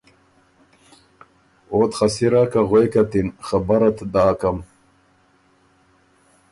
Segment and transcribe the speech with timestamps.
[1.73, 4.57] اوت خه سِرا که غوېکت اِن، خبرت داکم۔